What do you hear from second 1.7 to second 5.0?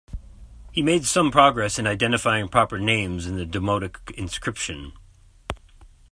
in identifying proper names in the demotic inscription.